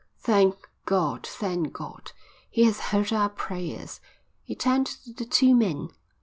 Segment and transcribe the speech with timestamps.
[0.17, 1.27] "Thank God!
[1.27, 2.11] thank God!
[2.49, 4.01] He has heard our prayers."
[4.41, 5.89] He turned to the two men.